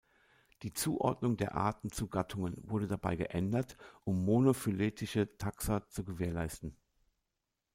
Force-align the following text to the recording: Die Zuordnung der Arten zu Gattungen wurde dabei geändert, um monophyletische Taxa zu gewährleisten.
Die 0.63 0.73
Zuordnung 0.73 1.37
der 1.37 1.53
Arten 1.53 1.91
zu 1.91 2.07
Gattungen 2.07 2.55
wurde 2.67 2.87
dabei 2.87 3.15
geändert, 3.15 3.77
um 4.03 4.25
monophyletische 4.25 5.37
Taxa 5.37 5.87
zu 5.89 6.03
gewährleisten. 6.03 6.75